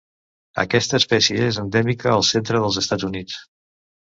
Aquesta 0.61 0.97
espècie 1.01 1.43
és 1.49 1.59
endèmica 1.65 2.09
al 2.15 2.25
centre 2.31 2.63
dels 2.65 2.81
Estats 2.85 3.07
Units. 3.11 3.39